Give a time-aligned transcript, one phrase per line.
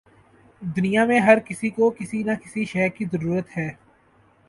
[0.61, 3.69] دنیا میں ہر کسی کو کسی نہ کسی شے کی ضرورت ہے